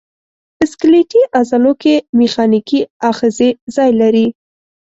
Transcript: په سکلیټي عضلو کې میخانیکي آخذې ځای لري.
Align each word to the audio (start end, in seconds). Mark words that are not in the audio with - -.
په 0.57 0.63
سکلیټي 0.71 1.21
عضلو 1.39 1.71
کې 1.81 1.95
میخانیکي 2.19 2.81
آخذې 3.09 3.49
ځای 3.75 3.91
لري. 4.01 4.27